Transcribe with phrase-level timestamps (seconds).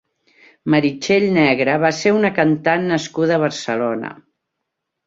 [0.73, 4.15] Meritxell Negre va ser una cantant nascuda a Barcelona.